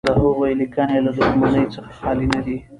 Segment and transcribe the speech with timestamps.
[0.07, 2.57] د هغوی لیکنې له دښمنۍ څخه خالي نه دي.